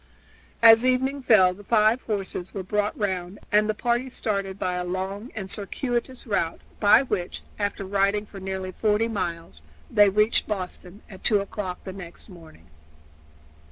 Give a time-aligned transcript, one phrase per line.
[0.63, 4.83] As evening fell the five horses were brought round, and the party started by a
[4.83, 9.61] long and circuitous route, by which, after riding for nearly forty miles,
[9.91, 12.65] they reached Boston at two o'clock next morning.